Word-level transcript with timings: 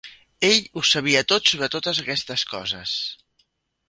Ell 0.47 0.55
ho 0.77 0.81
sabia 0.91 1.19
tot 1.31 1.51
sobre 1.51 1.69
totes 1.75 1.99
aquestes 2.05 2.47
coses. 2.55 2.95